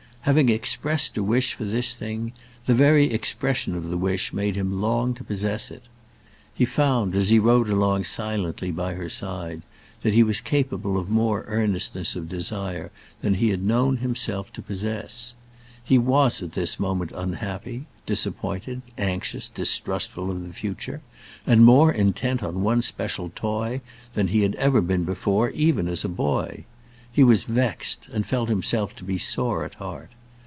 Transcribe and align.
Having 0.25 0.49
expressed 0.49 1.17
a 1.17 1.23
wish 1.23 1.55
for 1.55 1.65
this 1.65 1.95
thing, 1.95 2.31
the 2.67 2.75
very 2.75 3.11
expression 3.11 3.75
of 3.75 3.87
the 3.89 3.97
wish 3.97 4.31
made 4.31 4.55
him 4.55 4.79
long 4.79 5.15
to 5.15 5.23
possess 5.23 5.71
it. 5.71 5.81
He 6.53 6.63
found, 6.63 7.15
as 7.15 7.29
he 7.29 7.39
rode 7.39 7.67
along 7.69 8.03
silently 8.03 8.69
by 8.69 8.93
her 8.93 9.09
side, 9.09 9.63
that 10.03 10.13
he 10.13 10.21
was 10.21 10.39
capable 10.39 10.95
of 10.99 11.09
more 11.09 11.43
earnestness 11.47 12.15
of 12.15 12.29
desire 12.29 12.91
than 13.21 13.33
he 13.33 13.49
had 13.49 13.63
known 13.63 13.97
himself 13.97 14.53
to 14.53 14.61
possess. 14.61 15.33
He 15.83 15.97
was 15.97 16.43
at 16.43 16.51
this 16.51 16.79
moment 16.79 17.11
unhappy, 17.15 17.87
disappointed, 18.05 18.83
anxious, 18.99 19.49
distrustful 19.49 20.29
of 20.29 20.45
the 20.47 20.53
future, 20.53 21.01
and 21.47 21.65
more 21.65 21.91
intent 21.91 22.43
on 22.43 22.61
one 22.61 22.83
special 22.83 23.31
toy 23.35 23.81
than 24.13 24.27
he 24.27 24.41
had 24.43 24.53
ever 24.55 24.81
been 24.81 25.03
before, 25.03 25.49
even 25.49 25.87
as 25.87 26.05
a 26.05 26.09
boy. 26.09 26.65
He 27.13 27.25
was 27.25 27.43
vexed, 27.43 28.07
and 28.13 28.25
felt 28.25 28.47
himself 28.47 28.95
to 28.95 29.03
be 29.03 29.17
sore 29.17 29.65
at 29.65 29.73
heart. 29.73 30.11